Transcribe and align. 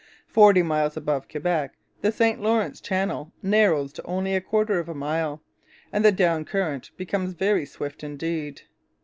Forty 0.25 0.63
miles 0.63 0.97
above 0.97 1.27
Quebec 1.29 1.73
the 2.01 2.11
St 2.11 2.41
Lawrence 2.41 2.81
channel 2.81 3.31
narrows 3.43 3.93
to 3.93 4.03
only 4.03 4.33
a 4.35 4.41
quarter 4.41 4.79
of 4.79 4.89
a 4.89 4.95
mile, 4.95 5.43
and 5.93 6.03
the 6.03 6.11
down 6.11 6.43
current 6.43 6.89
becomes 6.97 7.33
very 7.33 7.67
swift 7.67 8.03
indeed. 8.03 8.63